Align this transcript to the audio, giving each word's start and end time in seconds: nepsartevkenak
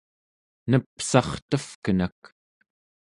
nepsartevkenak 0.69 2.21